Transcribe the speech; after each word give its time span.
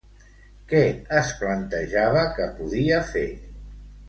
Què 0.71 0.79
es 1.19 1.29
plantejava 1.41 2.25
que 2.39 2.49
podia 2.57 3.05
fer? 3.13 3.29